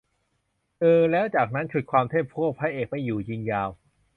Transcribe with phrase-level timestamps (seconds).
[0.81, 3.69] อือ แล้วจากนั้นฉุดความเทพพวกพระเอกไม่อยู่ ยิงยาว